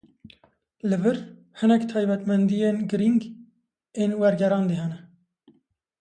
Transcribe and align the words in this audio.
Li 0.89 0.97
vir 1.03 1.17
hinek 1.59 1.83
taybetmendîyên 1.91 2.77
girîng 2.89 3.21
ên 4.01 4.11
wergerandî 4.19 4.75
hene. 4.81 4.99